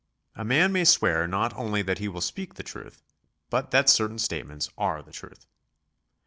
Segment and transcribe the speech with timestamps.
[0.33, 3.03] A man may swear not only that he will speak the truth,
[3.51, 5.45] but that certain statements are the truth.